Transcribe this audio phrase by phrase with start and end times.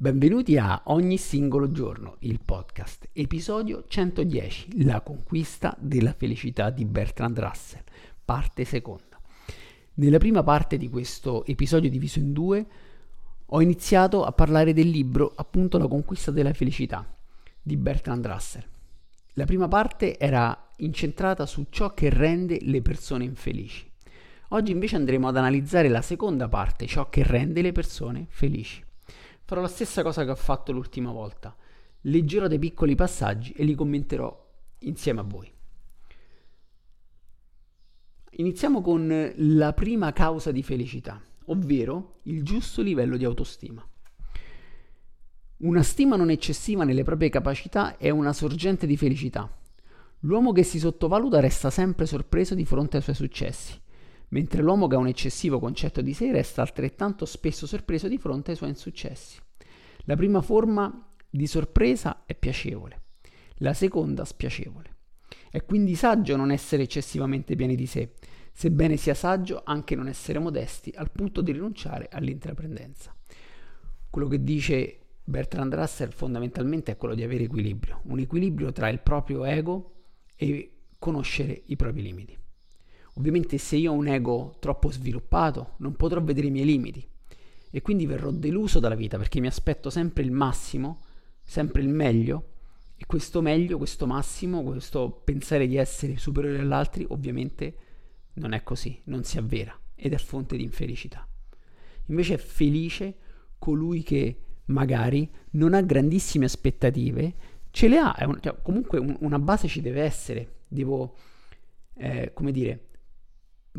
[0.00, 7.36] Benvenuti a Ogni singolo giorno, il podcast, episodio 110, La conquista della felicità di Bertrand
[7.36, 7.82] Russell,
[8.24, 9.20] parte seconda.
[9.94, 12.64] Nella prima parte di questo episodio diviso in due
[13.44, 17.04] ho iniziato a parlare del libro appunto La conquista della felicità
[17.60, 18.64] di Bertrand Russell.
[19.32, 23.84] La prima parte era incentrata su ciò che rende le persone infelici.
[24.50, 28.86] Oggi invece andremo ad analizzare la seconda parte, ciò che rende le persone felici.
[29.48, 31.56] Farò la stessa cosa che ho fatto l'ultima volta.
[32.02, 34.46] Leggerò dei piccoli passaggi e li commenterò
[34.80, 35.50] insieme a voi.
[38.32, 43.82] Iniziamo con la prima causa di felicità, ovvero il giusto livello di autostima.
[45.60, 49.50] Una stima non eccessiva nelle proprie capacità è una sorgente di felicità.
[50.20, 53.80] L'uomo che si sottovaluta resta sempre sorpreso di fronte ai suoi successi
[54.30, 58.50] mentre l'uomo che ha un eccessivo concetto di sé resta altrettanto spesso sorpreso di fronte
[58.50, 59.38] ai suoi insuccessi.
[60.04, 63.02] La prima forma di sorpresa è piacevole,
[63.56, 64.96] la seconda spiacevole.
[65.50, 68.14] È quindi saggio non essere eccessivamente pieni di sé,
[68.52, 73.14] sebbene sia saggio anche non essere modesti al punto di rinunciare all'intraprendenza.
[74.10, 79.00] Quello che dice Bertrand Russell fondamentalmente è quello di avere equilibrio, un equilibrio tra il
[79.00, 79.94] proprio ego
[80.34, 82.36] e conoscere i propri limiti.
[83.18, 87.04] Ovviamente se io ho un ego troppo sviluppato non potrò vedere i miei limiti.
[87.70, 91.00] E quindi verrò deluso dalla vita perché mi aspetto sempre il massimo,
[91.42, 92.52] sempre il meglio.
[92.96, 97.76] E questo meglio, questo massimo, questo pensare di essere superiore agli altri ovviamente
[98.34, 99.76] non è così, non si avvera.
[99.96, 101.26] Ed è fonte di infelicità.
[102.06, 103.16] Invece è felice
[103.58, 107.34] colui che magari non ha grandissime aspettative,
[107.70, 111.16] ce le ha, un, cioè, comunque un, una base ci deve essere, devo,
[111.94, 112.87] eh, come dire,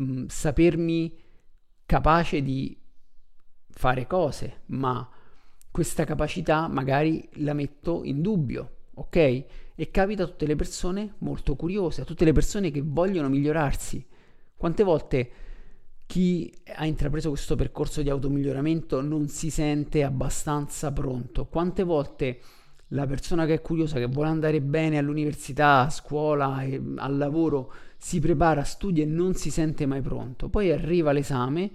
[0.00, 1.18] mh, mm, sapermi
[1.86, 2.76] capace di
[3.68, 5.08] fare cose, ma
[5.70, 9.16] questa capacità magari la metto in dubbio, ok?
[9.74, 14.04] E capita a tutte le persone molto curiose, a tutte le persone che vogliono migliorarsi.
[14.56, 15.30] Quante volte
[16.06, 21.46] chi ha intrapreso questo percorso di automiglioramento non si sente abbastanza pronto?
[21.46, 22.40] Quante volte
[22.92, 26.64] la persona che è curiosa, che vuole andare bene all'università, a scuola,
[26.96, 30.48] al lavoro, si prepara, studia e non si sente mai pronto.
[30.48, 31.70] Poi arriva l'esame,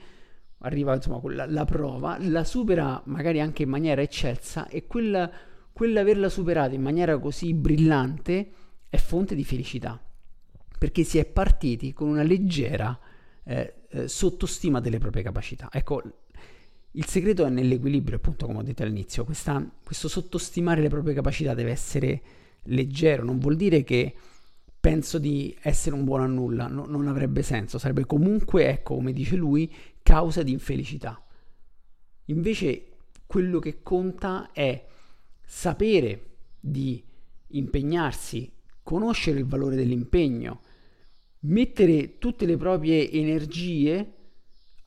[0.59, 5.29] arriva insomma la, la prova, la supera magari anche in maniera eccelsa e quella,
[5.71, 8.51] quell'averla superata in maniera così brillante
[8.89, 9.99] è fonte di felicità.
[10.77, 12.97] Perché si è partiti con una leggera
[13.43, 15.69] eh, eh, sottostima delle proprie capacità.
[15.71, 16.01] Ecco,
[16.95, 19.25] il segreto è nell'equilibrio, appunto, come ho detto all'inizio.
[19.25, 22.21] Questa, questo sottostimare le proprie capacità deve essere
[22.63, 24.15] leggero, non vuol dire che
[24.79, 29.13] penso di essere un buono a nulla, no, non avrebbe senso, sarebbe comunque, ecco, come
[29.13, 31.21] dice lui, causa di infelicità.
[32.25, 32.91] Invece
[33.25, 34.85] quello che conta è
[35.43, 37.03] sapere di
[37.47, 38.51] impegnarsi,
[38.83, 40.61] conoscere il valore dell'impegno,
[41.41, 44.13] mettere tutte le proprie energie,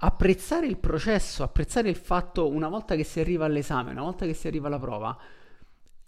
[0.00, 4.34] apprezzare il processo, apprezzare il fatto una volta che si arriva all'esame, una volta che
[4.34, 5.16] si arriva alla prova.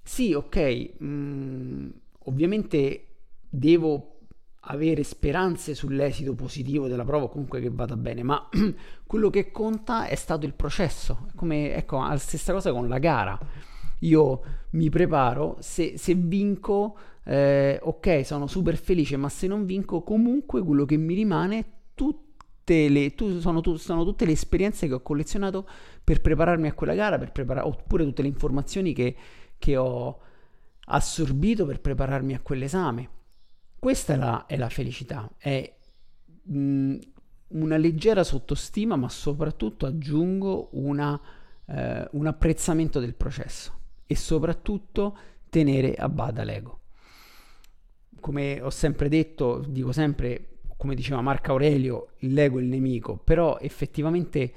[0.03, 1.89] Sì, ok, mh, mm,
[2.27, 3.07] ovviamente
[3.49, 4.19] devo
[4.65, 8.49] avere speranze sull'esito positivo della prova comunque che vada bene, ma
[9.07, 11.29] quello che conta è stato il processo.
[11.35, 13.39] Come, ecco, la stessa cosa con la gara.
[14.01, 14.41] Io
[14.71, 20.63] mi preparo, se, se vinco, eh, ok, sono super felice, ma se non vinco, comunque
[20.63, 21.65] quello che mi rimane,
[22.71, 25.69] tutte le, tu, sono, tu, sono, tutte le esperienze che ho collezionato
[26.05, 29.17] per prepararmi a quella gara, per preparare, oppure tutte le informazioni che,
[29.59, 30.21] che ho
[30.87, 33.09] assorbito per prepararmi a quell'esame.
[33.79, 35.75] Questa è la, è la felicità, è
[36.43, 36.99] mh, mm,
[37.49, 41.21] una leggera sottostima, ma soprattutto aggiungo una,
[41.67, 45.17] eh, un apprezzamento del processo e soprattutto
[45.49, 46.79] tenere a bada l'ego.
[48.21, 53.59] Come ho sempre detto, dico sempre, come diceva Marco Aurelio, l'ego è il nemico, però
[53.61, 54.53] effettivamente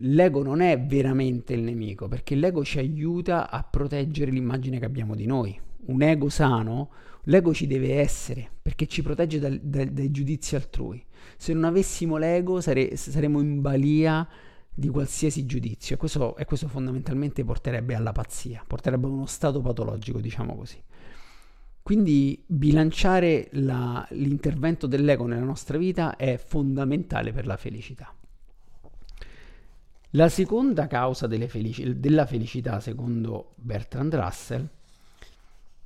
[0.00, 5.14] l'ego non è veramente il nemico, perché l'ego ci aiuta a proteggere l'immagine che abbiamo
[5.14, 5.56] di noi.
[5.86, 6.90] Un ego sano
[7.28, 11.02] L'ego ci deve essere perché ci protegge dal, dal, dai giudizi altrui.
[11.36, 14.26] Se non avessimo l'ego sare, saremmo in balia
[14.76, 19.60] di qualsiasi giudizio e questo, e questo fondamentalmente porterebbe alla pazzia, porterebbe a uno stato
[19.62, 20.82] patologico, diciamo così.
[21.84, 28.10] Quindi bilanciare la, l'intervento dell'ego nella nostra vita è fondamentale per la felicità.
[30.12, 34.66] La seconda causa felici- della felicità, secondo Bertrand Russell,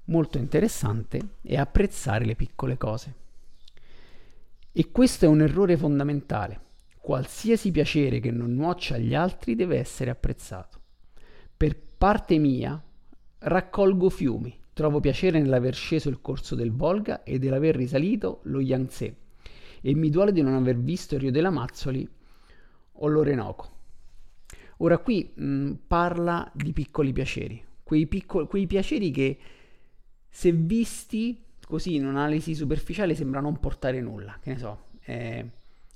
[0.04, 3.14] molto interessante, è apprezzare le piccole cose.
[4.70, 6.60] E questo è un errore fondamentale.
[7.00, 10.78] Qualsiasi piacere che non nuoccia agli altri deve essere apprezzato.
[11.56, 12.80] Per parte mia,
[13.38, 19.16] raccolgo fiumi, trovo piacere nell'aver sceso il corso del Volga e dell'aver risalito lo Yangtze
[19.80, 22.08] e mi duole di non aver visto il Rio della Mazzoli
[22.92, 23.76] o l'Orenoco.
[24.76, 29.38] Ora qui mh, parla di piccoli piaceri, quei, piccoli, quei piaceri che
[30.28, 34.82] se visti così in un'analisi superficiale sembra non portare nulla, che ne so.
[35.00, 35.44] Eh,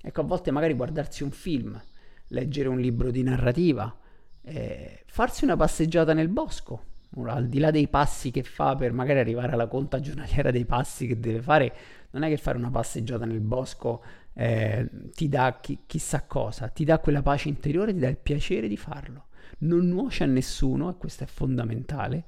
[0.00, 1.80] ecco, a volte magari guardarsi un film,
[2.28, 3.96] leggere un libro di narrativa,
[4.42, 6.90] eh, farsi una passeggiata nel bosco,
[7.26, 11.06] al di là dei passi che fa per magari arrivare alla conta giornaliera dei passi
[11.06, 11.72] che deve fare,
[12.10, 14.02] non è che fare una passeggiata nel bosco
[14.34, 18.68] eh, ti dà chi, chissà cosa, ti dà quella pace interiore, ti dà il piacere
[18.68, 19.26] di farlo.
[19.58, 22.24] Non nuoce a nessuno, e questo è fondamentale,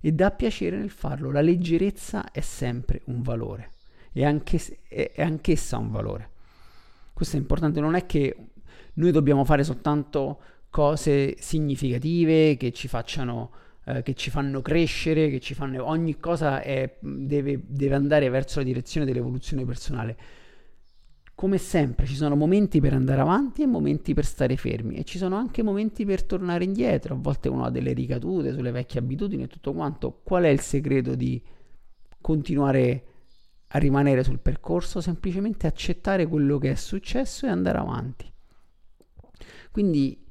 [0.00, 1.30] e dà piacere nel farlo.
[1.30, 3.70] La leggerezza è sempre un valore
[4.12, 6.30] e anche, è, è anch'essa un valore.
[7.12, 8.36] Questo è importante, non è che
[8.94, 10.40] noi dobbiamo fare soltanto
[10.70, 13.50] cose significative che ci facciano
[13.88, 18.58] eh, che ci fanno crescere, che ci fanno ogni cosa è, deve, deve andare verso
[18.58, 20.16] la direzione dell'evoluzione personale.
[21.36, 25.18] Come sempre ci sono momenti per andare avanti e momenti per stare fermi e ci
[25.18, 27.14] sono anche momenti per tornare indietro.
[27.14, 30.20] A volte uno ha delle ricadute sulle vecchie abitudini e tutto quanto.
[30.24, 31.40] Qual è il segreto di
[32.20, 33.04] continuare
[33.68, 35.00] a rimanere sul percorso?
[35.00, 38.32] Semplicemente accettare quello che è successo e andare avanti.
[39.70, 40.25] Quindi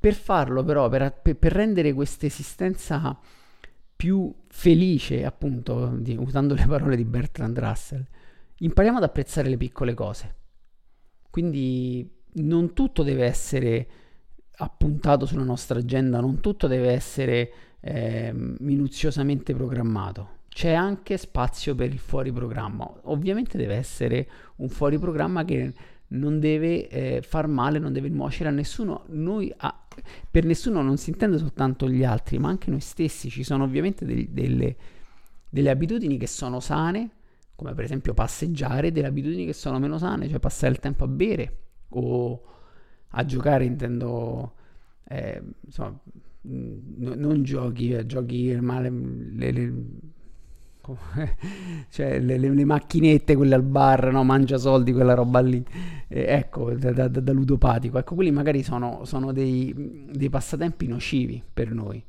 [0.00, 3.18] per farlo però, per, per rendere questa esistenza
[3.94, 8.06] più felice, appunto, di, usando le parole di Bertrand Russell,
[8.56, 10.34] impariamo ad apprezzare le piccole cose.
[11.28, 13.88] Quindi non tutto deve essere
[14.56, 20.38] appuntato sulla nostra agenda, non tutto deve essere eh, minuziosamente programmato.
[20.48, 22.90] C'è anche spazio per il fuori programma.
[23.04, 25.74] Ovviamente deve essere un fuori programma che
[26.12, 29.04] non deve eh, far male, non deve nuocere a nessuno.
[29.08, 29.86] Noi a,
[30.30, 33.28] per nessuno non si intende soltanto gli altri, ma anche noi stessi.
[33.28, 34.76] Ci sono ovviamente del, delle,
[35.48, 37.10] delle abitudini che sono sane,
[37.54, 41.08] come per esempio passeggiare, delle abitudini che sono meno sane, cioè passare il tempo a
[41.08, 41.58] bere
[41.90, 42.42] o
[43.08, 44.54] a giocare, intendo,
[45.08, 45.98] eh, insomma,
[46.42, 49.72] n- non giochi, eh, giochi male, le, le,
[51.90, 54.24] cioè le, le, le, macchinette, quelle al bar, no?
[54.24, 55.64] mangia soldi, quella roba lì,
[56.08, 57.98] eh, ecco, da, da, da, ludopatico.
[57.98, 62.02] Ecco, quelli magari sono, sono dei, dei passatempi nocivi per noi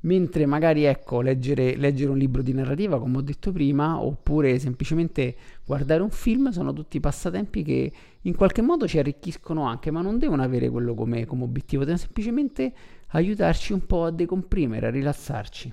[0.00, 5.36] mentre magari ecco leggere, leggere, un libro di narrativa come ho detto prima oppure semplicemente
[5.64, 10.18] guardare un film sono tutti passatempi che in qualche modo ci arricchiscono anche ma non
[10.18, 12.72] devono avere quello come, come obiettivo devono semplicemente
[13.08, 15.72] aiutarci un po' a decomprimere a rilassarci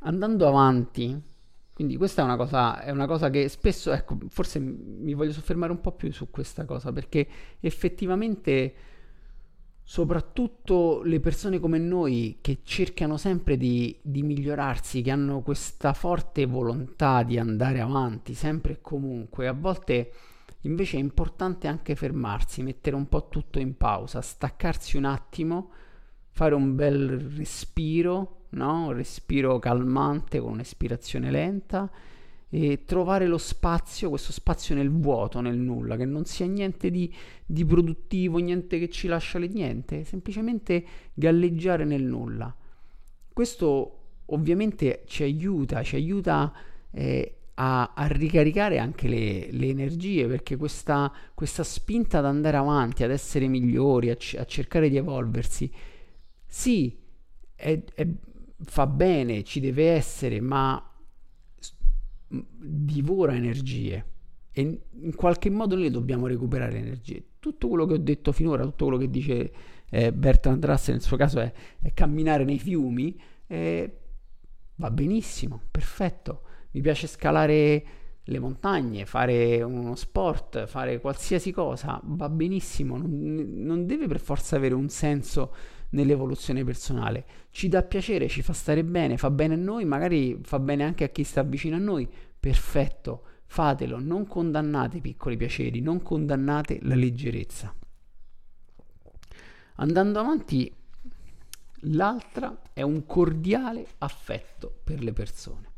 [0.00, 1.20] andando avanti
[1.72, 5.72] quindi questa è una, cosa, è una cosa che spesso ecco forse mi voglio soffermare
[5.72, 7.28] un po' più su questa cosa perché
[7.60, 8.74] effettivamente
[9.88, 16.44] soprattutto le persone come noi che cercano sempre di, di, migliorarsi, che hanno questa forte
[16.44, 20.12] volontà di andare avanti sempre e comunque, a volte
[20.62, 25.70] invece è importante anche fermarsi, mettere un po' tutto in pausa, staccarsi un attimo,
[26.30, 28.86] fare un bel respiro, no?
[28.86, 31.90] un respiro calmante con un'espirazione lenta
[32.48, 37.12] e trovare lo spazio, questo spazio nel vuoto, nel nulla, che non sia niente di,
[37.44, 42.54] di produttivo, niente che ci lascia le niente, semplicemente galleggiare nel nulla.
[43.32, 46.52] Questo ovviamente ci aiuta, ci aiuta
[46.92, 53.02] eh, a, a, ricaricare anche le, le energie, perché questa, questa, spinta ad andare avanti,
[53.02, 55.70] ad essere migliori, a, c- a cercare di evolversi,
[56.46, 56.96] sì,
[57.54, 58.06] è, è,
[58.64, 60.82] fa bene, ci deve essere, ma
[62.28, 64.14] divora energie
[64.58, 67.22] e in qualche modo noi dobbiamo recuperare energie.
[67.38, 69.52] Tutto quello che ho detto finora, tutto quello che dice
[69.90, 73.98] eh, Bertrand Russell nel suo caso è, è camminare nei fiumi, eh,
[74.76, 76.40] va benissimo, perfetto.
[76.70, 77.84] Mi piace scalare
[78.22, 84.56] le montagne, fare uno sport, fare qualsiasi cosa, va benissimo, non, non deve per forza
[84.56, 85.54] avere un senso
[85.90, 87.24] nell'evoluzione personale.
[87.50, 91.04] Ci dà piacere, ci fa stare bene, fa bene a noi, magari fa bene anche
[91.04, 92.08] a chi sta vicino a noi.
[92.38, 97.74] Perfetto, fatelo, non condannate i piccoli piaceri, non condannate la leggerezza.
[99.76, 100.72] Andando avanti,
[101.80, 105.70] l'altra è un cordiale affetto per le persone.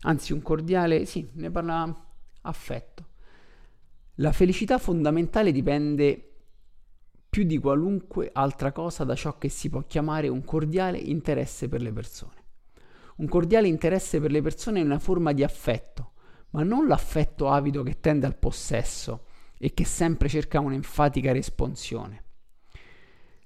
[0.00, 2.06] Anzi, un cordiale, sì, ne parla
[2.42, 3.10] affetto.
[4.16, 6.31] La felicità fondamentale dipende
[7.32, 11.80] più di qualunque altra cosa da ciò che si può chiamare un cordiale interesse per
[11.80, 12.44] le persone.
[13.16, 16.12] Un cordiale interesse per le persone è una forma di affetto,
[16.50, 19.24] ma non l'affetto avido che tende al possesso
[19.56, 22.24] e che sempre cerca un'enfatica responsione.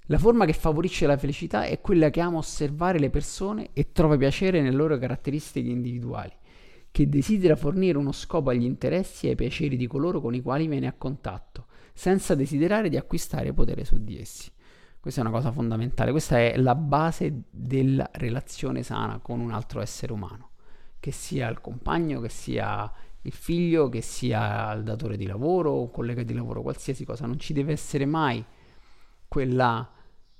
[0.06, 4.16] La forma che favorisce la felicità è quella che ama osservare le persone e trova
[4.16, 6.32] piacere nelle loro caratteristiche individuali,
[6.90, 10.66] che desidera fornire uno scopo agli interessi e ai piaceri di coloro con i quali
[10.66, 11.66] viene a contatto,
[11.96, 14.52] senza desiderare di acquistare potere su di essi.
[15.00, 19.80] Questa è una cosa fondamentale, questa è la base della relazione sana con un altro
[19.80, 20.50] essere umano,
[21.00, 25.90] che sia il compagno, che sia il figlio, che sia il datore di lavoro, un
[25.90, 28.44] collega di lavoro, qualsiasi cosa, non ci deve essere mai
[29.26, 29.90] quella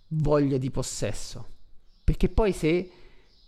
[0.09, 1.47] voglia di possesso.
[2.05, 2.91] Perché poi se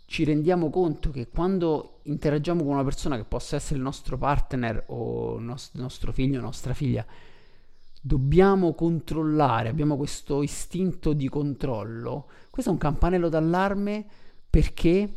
[0.06, 4.84] ci rendiamo conto che quando interagiamo con una persona che possa essere il nostro partner
[4.86, 7.04] o il nostro figlio o nostra figlia,
[8.00, 14.06] dobbiamo controllare, abbiamo questo istinto di controllo, questo è un campanello d'allarme
[14.48, 15.12] perché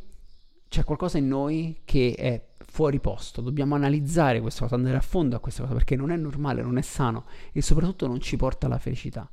[0.68, 5.36] c'è qualcosa in noi che è fuori posto, dobbiamo analizzare questa cosa, andare a fondo
[5.36, 8.68] a questa cosa perché non è normale, non è sano e soprattutto non ci porta
[8.68, 9.30] alla felicità.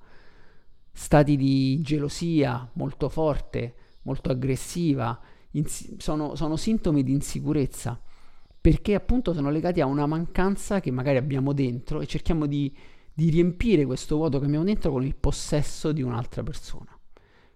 [0.91, 5.19] Stati di gelosia molto forte, molto aggressiva,
[5.53, 8.01] ins- sono, sono sintomi di insicurezza,
[8.61, 12.77] perché appunto sono legati a una mancanza che magari abbiamo dentro e cerchiamo di,
[13.19, 16.97] di riempire questo vuoto che abbiamo dentro con il possesso di un'altra persona.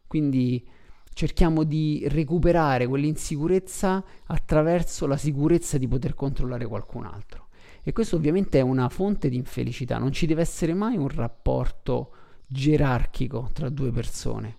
[0.08, 0.66] Quindi
[1.12, 7.46] cerchiamo di recuperare quell'insicurezza attraverso la sicurezza di poter controllare qualcun altro.
[7.84, 12.10] E questo ovviamente è una fonte di infelicità, non ci deve essere mai un rapporto
[12.44, 14.56] gerarchico tra due persone,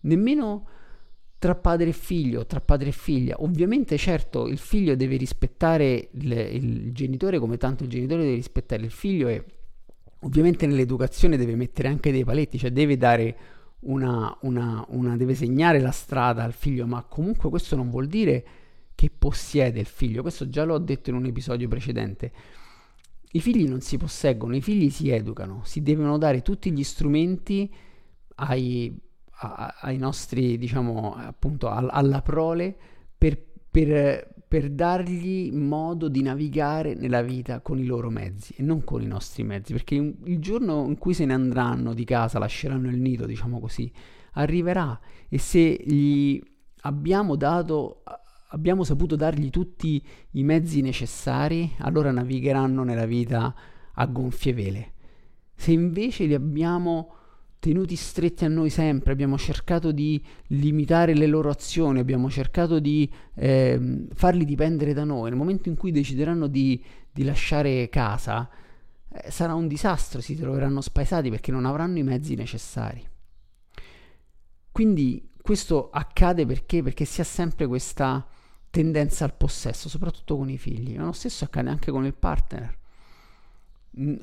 [0.00, 0.66] nemmeno
[1.38, 3.36] tra padre e figlio, tra padre e figlia.
[3.38, 8.82] Ovviamente, certo, il figlio deve rispettare il, il genitore come tanto il genitore deve rispettare
[8.82, 9.44] il figlio e
[10.20, 13.36] ovviamente nell'educazione deve mettere anche dei paletti, cioè deve dare
[13.80, 18.44] una, una, una, deve segnare la strada al figlio, ma comunque questo non vuol dire
[18.94, 22.32] che possiede il figlio, questo già l'ho detto in un episodio precedente.
[23.32, 27.72] I figli non si posseggono, i figli si educano, si devono dare tutti gli strumenti
[28.36, 28.94] ai,
[29.30, 32.76] a, ai nostri, diciamo, appunto, all, alla prole
[33.16, 38.82] per, per, per dargli modo di navigare nella vita con i loro mezzi e non
[38.82, 42.88] con i nostri mezzi, perché il giorno in cui se ne andranno di casa, lasceranno
[42.88, 43.88] il nido, diciamo così,
[44.32, 46.42] arriverà e se gli
[46.80, 48.02] abbiamo dato
[48.48, 53.54] abbiamo saputo dargli tutti i mezzi necessari, allora navigheranno nella vita
[53.94, 54.94] a gonfie vele.
[55.54, 57.18] Se invece li abbiamo
[57.60, 63.08] tenuti stretti a noi sempre, abbiamo cercato di limitare le loro azioni, abbiamo cercato di
[63.34, 68.48] eh, farli dipendere da noi, nel momento in cui decideranno di, di lasciare casa,
[69.12, 73.06] eh, sarà un disastro, si troveranno spaesati perché non avranno i mezzi necessari.
[74.72, 76.82] Quindi questo accade perché?
[76.82, 78.26] Perché si ha sempre questa
[78.70, 82.78] tendenza al possesso, soprattutto con i figli, ma lo stesso accade anche con il partner.
[83.98, 84.16] Mm,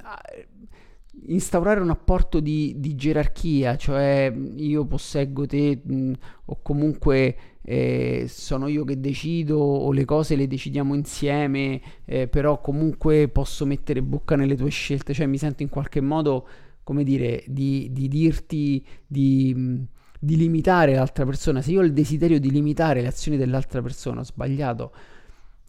[1.26, 6.14] instaurare un rapporto di, di gerarchia, cioè io posseggo te mh, mm,
[6.46, 12.62] o comunque eh, sono io che decido o le cose le decidiamo insieme, eh, però
[12.62, 16.48] comunque posso mettere bocca nelle tue scelte, cioè mi sento in qualche modo,
[16.84, 19.54] come dire, di, di dirti, di...
[19.56, 19.82] Mm,
[20.20, 24.22] di limitare l'altra persona, se io ho il desiderio di limitare le azioni dell'altra persona,
[24.22, 24.92] ho sbagliato.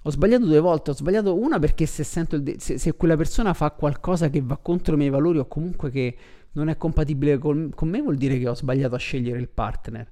[0.02, 3.70] Ho sbagliato due volte, ho sbagliato una perché se, de- se, se quella persona fa
[3.72, 6.16] qualcosa che va contro i miei valori o comunque che
[6.52, 10.08] non è compatibile col- con me, vuol dire che ho sbagliato a scegliere il partner.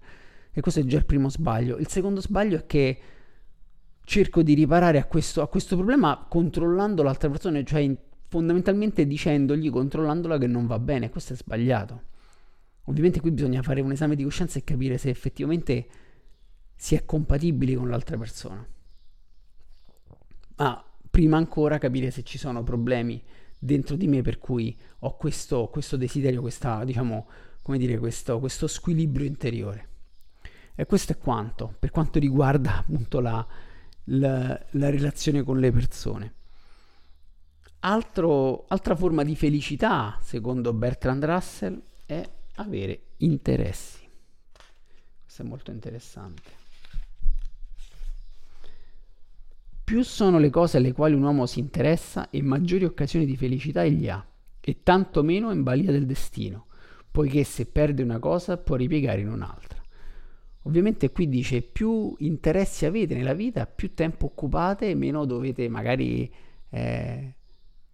[0.53, 1.77] E questo è già il primo sbaglio.
[1.77, 2.99] Il secondo sbaglio è che
[4.05, 7.97] cerco di riparare a questo, a questo problema controllando l'altra persona, cioè in,
[8.29, 11.11] fondamentalmente dicendogli, controllandola che non va bene.
[11.11, 12.03] Questo è sbagliato.
[12.85, 15.87] Ovviamente qui bisogna fare un esame di coscienza e capire se effettivamente
[16.75, 18.67] si è compatibili con l'altra persona.
[20.57, 23.23] Ma prima ancora capire se ci sono problemi
[23.59, 27.27] dentro di me per cui ho questo, questo desiderio, questa, diciamo,
[27.63, 29.89] come dire, questo, questo squilibrio interiore.
[30.75, 33.45] E questo è quanto, per quanto riguarda appunto la,
[34.05, 36.35] la, la relazione con le persone.
[37.81, 44.07] Altro, altra forma di felicità, secondo Bertrand Russell, è avere interessi.
[45.23, 46.66] Questo è molto interessante.
[49.87, 53.85] Più sono le cose alle quali un uomo si interessa e maggiori occasioni di felicità
[53.85, 54.27] egli ha,
[54.59, 56.67] e tanto meno in balia del destino,
[57.09, 59.81] poiché se perde una cosa può ripiegare in un'altra.
[60.63, 66.29] Ovviamente qui dice più interessi avete nella vita, più tempo occupate, meno dovete magari
[66.69, 67.35] eh,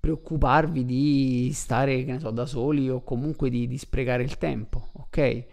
[0.01, 5.45] preoccuparvi di stare, so, da soli o comunque di, di sprecare il tempo, ok?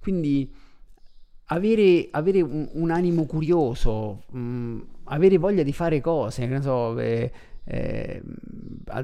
[0.00, 0.52] Quindi
[1.48, 6.98] avere, avere un, un, animo curioso, mh, mm, avere voglia di fare cose, ne so,
[6.98, 7.30] eh,
[7.64, 8.22] eh,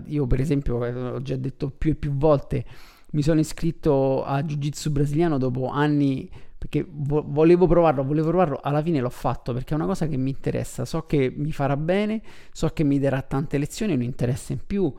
[0.06, 2.64] io per esempio, eh, ho già detto più e più volte,
[3.12, 6.28] mi sono iscritto a Jiu Jitsu brasiliano dopo anni
[6.64, 10.16] perché vo- volevo provarlo, volevo provarlo, alla fine l'ho fatto perché è una cosa che
[10.16, 14.54] mi interessa, so che mi farà bene, so che mi darà tante lezioni, non interessa
[14.54, 14.92] in più.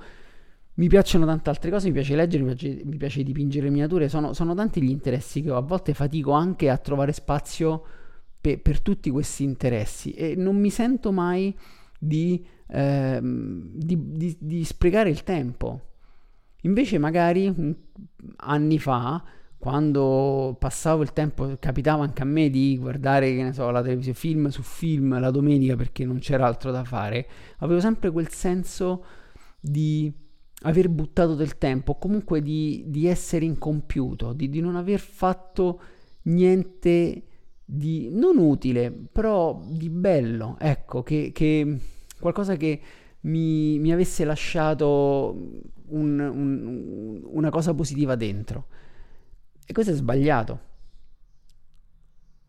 [0.76, 4.34] Mi piacciono tante altre cose, mi piace leggere, mi piace, mi piace dipingere miniature, sono,
[4.34, 7.84] sono, tanti gli interessi che ho, a volte fatico anche a trovare spazio
[8.46, 11.58] pe- per tutti questi interessi e non mi sento mai
[11.98, 15.82] di, eh, di, di, di sprecare il tempo.
[16.62, 17.52] Invece magari
[18.38, 19.24] anni fa
[19.58, 24.16] quando passavo il tempo, capitava anche a me di guardare, che ne so, la televisione,
[24.16, 27.28] film su film la domenica perché non c'era altro da fare,
[27.60, 29.06] avevo sempre quel senso
[29.60, 30.14] di
[30.62, 35.82] aver buttato del tempo, comunque di, di essere incompiuto, di, di, non aver fatto
[36.24, 37.24] niente
[37.66, 41.80] di non utile, però di bello, ecco, che, che
[42.20, 42.80] qualcosa che
[43.22, 48.68] mi, mi avesse lasciato un, un, una cosa positiva dentro.
[49.66, 50.74] E questo è sbagliato.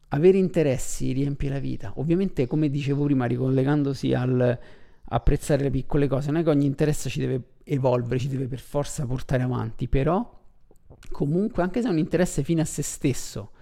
[0.08, 1.92] Avere interessi riempie la vita.
[1.96, 4.58] Ovviamente, come dicevo prima, ricollegandosi al
[5.08, 8.58] apprezzare le piccole cose, non è che ogni interesse ci deve evolvere, ci deve per
[8.60, 10.34] forza portare avanti, però
[11.10, 13.52] comunque, anche se è un interesse fine a se stesso,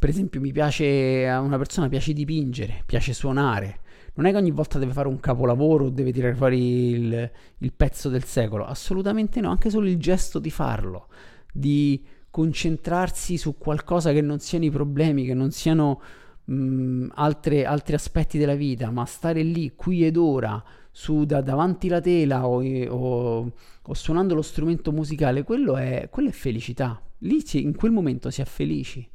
[0.00, 3.80] per esempio, mi piace a una persona piace dipingere, piace suonare.
[4.14, 7.72] Non è che ogni volta deve fare un capolavoro o deve tirare fuori il, il
[7.74, 11.08] pezzo del secolo, assolutamente no, anche solo il gesto di farlo,
[11.52, 16.00] di concentrarsi su qualcosa che non siano i problemi, che non siano
[16.44, 21.88] mh, altre, altri aspetti della vita, ma stare lì, qui ed ora, su, da, davanti
[21.88, 26.98] la tela o, o, o, suonando lo strumento musicale, quello è, quello è felicità.
[27.18, 29.06] Lì in quel momento si è felici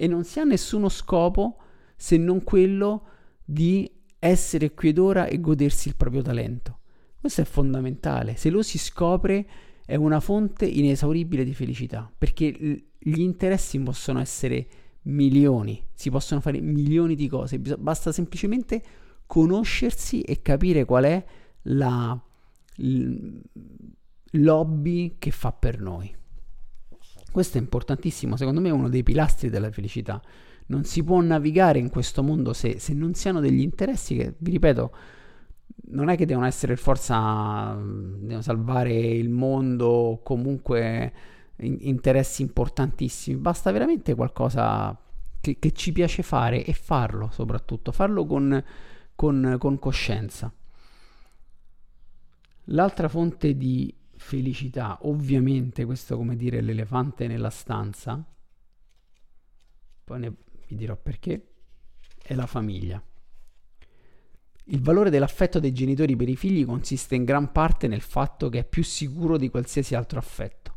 [0.00, 1.58] e non si ha nessuno scopo
[1.94, 3.04] se non quello
[3.44, 6.78] di essere qui ed ora e godersi il proprio talento.
[7.20, 8.34] Questo è fondamentale.
[8.36, 9.46] Se lo si scopre
[9.84, 12.46] è una fonte inesauribile di felicità, perché
[12.98, 14.66] gli interessi possono essere
[15.02, 18.82] milioni, si possono fare milioni di cose, basta semplicemente
[19.26, 21.24] conoscersi e capire qual è
[21.64, 22.18] la
[24.30, 26.16] lobby che fa per noi.
[27.30, 30.20] Questo è importantissimo, secondo me è uno dei pilastri della felicità.
[30.66, 34.34] Non si può navigare in questo mondo se, se non si hanno degli interessi che,
[34.38, 34.92] vi ripeto,
[35.90, 41.12] non è che devono essere forza, devono salvare il mondo, comunque
[41.56, 44.96] in, interessi importantissimi, basta veramente qualcosa
[45.40, 48.62] che, che, ci piace fare e farlo soprattutto, farlo con,
[49.14, 50.52] con, con coscienza.
[52.64, 58.22] L'altra fonte di felicità, ovviamente questo come dire l'elefante nella stanza,
[60.04, 60.32] poi ne,
[60.68, 61.54] vi dirò perché,
[62.22, 63.02] è la famiglia.
[64.64, 68.60] Il valore dell'affetto dei genitori per i figli consiste in gran parte nel fatto che
[68.60, 70.76] è più sicuro di qualsiasi altro affetto.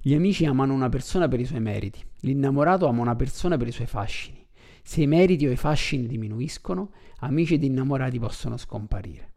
[0.00, 3.72] Gli amici amano una persona per i suoi meriti, l'innamorato ama una persona per i
[3.72, 4.46] suoi fascini.
[4.82, 9.33] Se i meriti o i fascini diminuiscono, amici ed innamorati possono scomparire.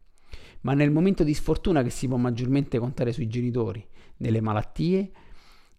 [0.62, 3.86] Ma nel momento di sfortuna che si può maggiormente contare sui genitori,
[4.18, 5.10] nelle malattie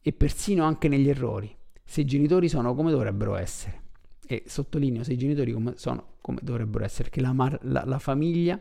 [0.02, 3.88] e persino anche negli errori, se i genitori sono come dovrebbero essere.
[4.26, 7.98] E sottolineo se i genitori come sono come dovrebbero essere, che la, mar- la, la
[7.98, 8.60] famiglia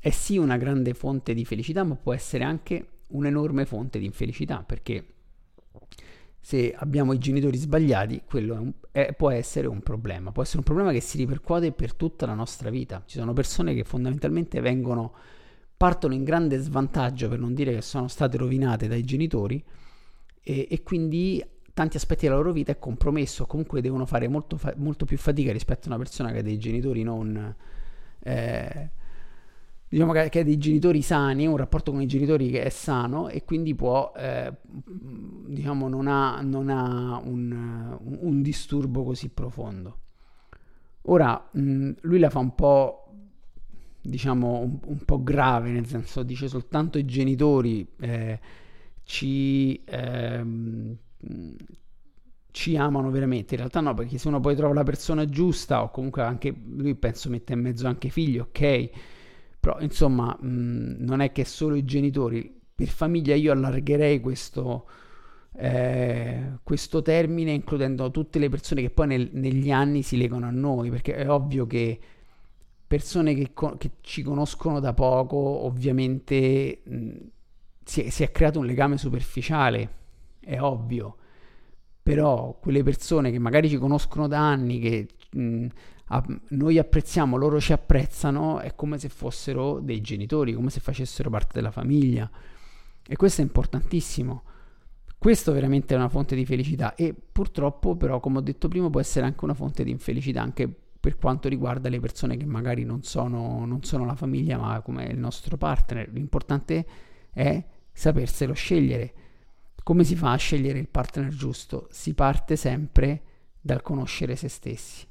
[0.00, 4.62] è sì una grande fonte di felicità, ma può essere anche un'enorme fonte di infelicità,
[4.62, 5.06] perché
[6.40, 10.58] se abbiamo i genitori sbagliati, quello è un, è, può essere un problema, può essere
[10.58, 13.02] un problema che si ripercuote per tutta la nostra vita.
[13.04, 15.14] Ci sono persone che fondamentalmente vengono,
[15.76, 19.62] partono in grande svantaggio, per non dire che sono state rovinate dai genitori,
[20.42, 24.74] e, e quindi tanti aspetti della loro vita è compromesso, comunque devono fare molto, fa-
[24.76, 27.54] molto più fatica rispetto a una persona che ha dei genitori non...
[28.22, 28.90] Eh,
[29.90, 33.44] diciamo che, ha dei genitori sani, un rapporto con i genitori che è sano e
[33.44, 39.98] quindi può, eh, diciamo, non ha, non ha un, un, disturbo così profondo.
[41.02, 43.08] Ora, mh, lui la fa un po',
[44.00, 48.40] diciamo, un, un, po' grave, nel senso dice soltanto i genitori eh,
[49.02, 49.82] ci...
[49.86, 50.96] Ehm,
[52.52, 53.54] ci amano veramente.
[53.54, 56.96] In realtà no, perché se uno poi trova la persona giusta o comunque anche lui
[56.96, 58.90] penso mette in mezzo anche figli, ok.
[59.60, 62.58] Però insomma mh, non è che solo i genitori.
[62.74, 64.88] Per famiglia io allargherei questo,
[65.56, 70.50] eh, questo termine includendo tutte le persone che poi nel, negli anni si legano a
[70.50, 71.98] noi, perché è ovvio che
[72.86, 77.16] persone che, che ci conoscono da poco ovviamente mh,
[77.84, 79.88] si, è, si è creato un legame superficiale,
[80.40, 81.16] è ovvio
[82.02, 85.66] però quelle persone che magari ci conoscono da anni, che mh,
[86.48, 91.52] noi apprezziamo, loro ci apprezzano, è come se fossero dei genitori, come se facessero parte
[91.54, 92.28] della famiglia.
[93.06, 94.42] E questo è importantissimo.
[95.18, 99.00] Questo veramente è una fonte di felicità e purtroppo però, come ho detto prima, può
[99.00, 100.68] essere anche una fonte di infelicità, anche
[101.00, 105.04] per quanto riguarda le persone che magari non sono, non sono la famiglia, ma come
[105.04, 106.08] il nostro partner.
[106.12, 106.86] L'importante
[107.32, 109.14] è saperselo scegliere
[109.82, 111.88] come si fa a scegliere il partner giusto?
[111.90, 113.22] Si parte sempre
[113.60, 115.04] dal conoscere se stessi.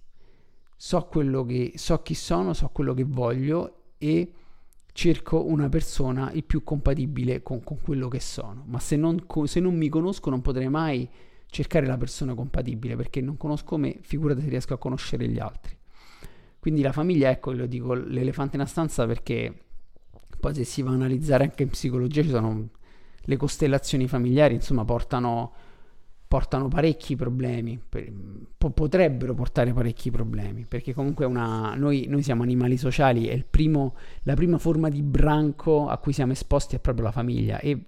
[0.82, 4.32] So, quello che, so chi sono, so quello che voglio e
[4.94, 8.64] cerco una persona il più compatibile con, con quello che sono.
[8.66, 11.06] Ma se non, se non, mi conosco non potrei mai
[11.48, 15.76] cercare la persona compatibile perché non conosco me, figurati se riesco a conoscere gli altri.
[16.60, 19.54] Quindi la famiglia, ecco, lo dico, l'elefante in una stanza perché
[20.40, 22.70] poi se si va a analizzare anche in psicologia ci sono
[23.20, 25.52] le costellazioni familiari, insomma, portano,
[26.30, 28.08] portano parecchi problemi, per,
[28.56, 33.96] po- potrebbero portare parecchi problemi, perché comunque una, noi, noi, siamo animali sociali e primo,
[34.24, 37.84] la prima forma di branco a cui siamo esposti è proprio la famiglia e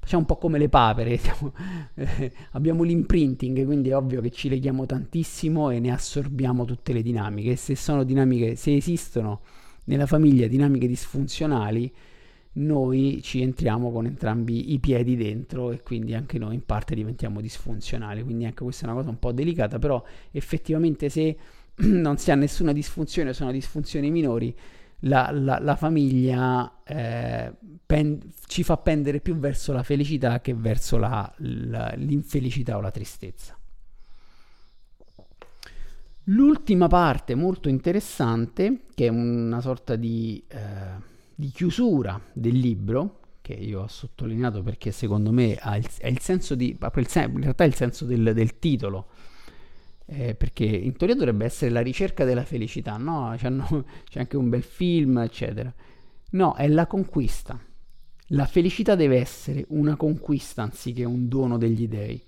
[0.00, 1.52] facciamo un po' come le papere, siamo,
[1.92, 7.02] eh, abbiamo l'imprinting, quindi è ovvio che ci leghiamo tantissimo e ne assorbiamo tutte le
[7.02, 7.56] dinamiche.
[7.56, 9.42] Se sono dinamiche, se esistono
[9.84, 11.92] nella famiglia dinamiche disfunzionali,
[12.54, 17.40] noi ci entriamo con entrambi i piedi dentro e quindi anche noi in parte diventiamo
[17.40, 18.22] disfunzionali.
[18.22, 21.36] Quindi anche questa è una cosa un po' delicata, però effettivamente se
[21.76, 24.54] non si ha nessuna disfunzione sono disfunzioni minori,
[25.04, 27.52] la, la, la famiglia eh,
[27.84, 33.56] pen, ci fa pendere più verso la felicità che verso la, l'infelicità o la tristezza.
[36.26, 40.42] L'ultima parte molto interessante, che è una sorta di...
[40.46, 46.06] Eh, di chiusura del libro, che io ho sottolineato perché secondo me ha il, è
[46.06, 49.08] il senso di, il sen- in realtà il senso del, del titolo,
[50.06, 53.34] eh, perché in teoria dovrebbe essere la ricerca della felicità, no?
[53.36, 55.72] C'è anche un bel film, eccetera.
[56.30, 57.58] No, è la conquista.
[58.28, 62.22] La felicità deve essere una conquista anziché un dono degli dei.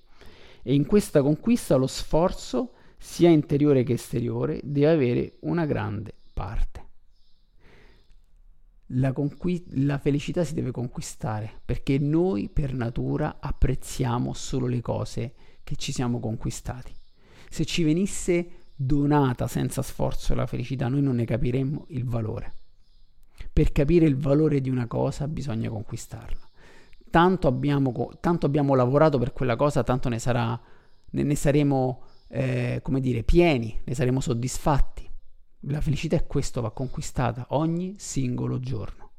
[0.63, 6.84] E in questa conquista lo sforzo, sia interiore che esteriore, deve avere una grande parte
[8.89, 15.35] la, conqui- la felicità si deve conquistare perché noi per natura apprezziamo solo le cose
[15.63, 16.93] che ci siamo conquistati.
[17.49, 22.53] Se ci venisse donata senza sforzo la felicità, noi non ne capiremmo il valore.
[23.53, 26.49] Per capire il valore di una cosa bisogna conquistarla.
[27.11, 30.61] Tanto abbiamo, tanto abbiamo lavorato per quella cosa, tanto ne, sarà,
[31.11, 35.04] ne, ne saremo, eh, come dire, pieni, ne saremo soddisfatti.
[35.67, 39.13] La felicità è questo, va conquistata ogni singolo giorno.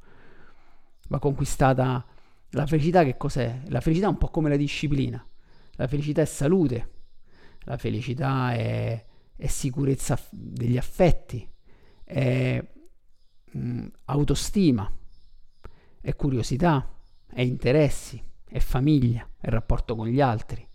[1.08, 2.06] Va conquistata
[2.50, 3.62] la felicità che cos'è?
[3.68, 5.26] La felicità è un po' come la disciplina.
[5.74, 6.92] La felicità è salute,
[7.62, 9.06] la felicità è,
[9.36, 11.48] è sicurezza degli affetti,
[12.04, 12.64] è
[13.52, 14.90] mh, mm, autostima,
[16.00, 16.96] è curiosità,
[17.28, 20.66] è interessi, è famiglia, è rapporto con gli altri.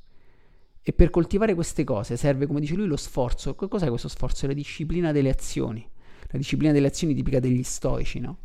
[0.82, 3.54] E per coltivare queste cose serve, come dice lui, lo sforzo.
[3.54, 4.46] Cos'è questo sforzo?
[4.46, 5.88] La disciplina delle azioni.
[6.28, 8.38] La disciplina delle azioni tipica degli stoici, no?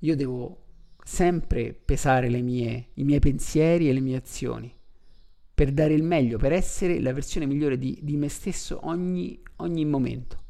[0.00, 0.64] Io devo
[1.02, 4.74] sempre pesare mie, i miei pensieri e le mie azioni
[5.56, 9.86] per dare il meglio, per essere la versione migliore di, di me stesso ogni, ogni
[9.86, 10.42] momento.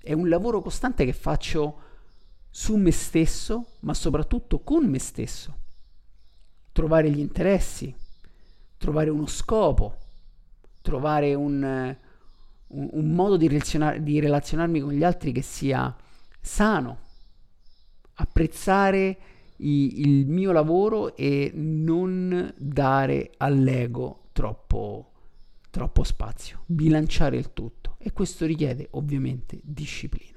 [0.00, 1.80] È un lavoro costante che faccio
[2.48, 5.56] su me stesso, ma soprattutto con me stesso.
[6.70, 7.92] Trovare gli interessi,
[8.76, 9.96] trovare uno scopo,
[10.82, 11.96] trovare un,
[12.68, 15.94] un, un modo di, relazionar- di relazionarmi con gli altri che sia
[16.40, 16.98] sano,
[18.14, 19.18] apprezzare
[19.58, 25.12] i, il mio lavoro e non dare all'ego troppo,
[25.70, 30.34] troppo spazio, bilanciare il tutto e questo richiede ovviamente disciplina.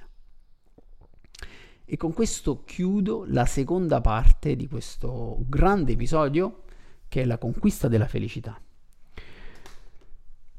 [1.84, 6.62] E con questo chiudo la seconda parte di questo grande episodio
[7.10, 8.58] che è la conquista della felicità.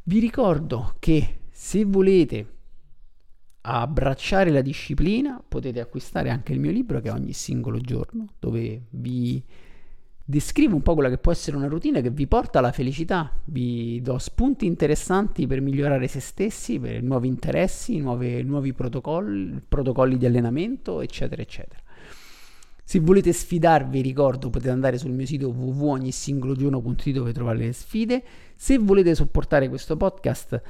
[0.04, 2.58] Vi ricordo che se volete
[3.62, 8.88] abbracciare la disciplina potete acquistare anche il mio libro che è ogni singolo giorno dove
[8.90, 9.42] vi
[10.26, 14.02] descrivo un po' quella che può essere una routine che vi porta alla felicità, vi
[14.02, 20.26] do spunti interessanti per migliorare se stessi, per nuovi interessi, nuove, nuovi protocolli, protocolli di
[20.26, 21.82] allenamento, eccetera, eccetera.
[22.84, 28.24] Se volete sfidarvi, ricordo, potete andare sul mio sito www.ognisingologiorno.it dove trovare le sfide.
[28.56, 30.62] Se volete supportare questo podcast,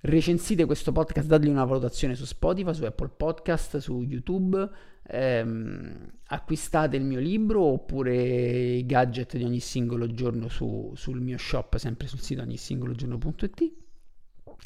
[0.00, 4.68] recensite questo podcast, dategli una valutazione su Spotify, su Apple Podcast, su YouTube,
[5.02, 11.38] ehm, acquistate il mio libro oppure i gadget di ogni singolo giorno su, sul mio
[11.38, 13.72] shop, sempre sul sito ognisingologiorno.it.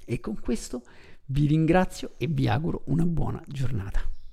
[0.04, 0.82] E con questo
[1.26, 4.17] vi ringrazio e vi auguro una buona giornata.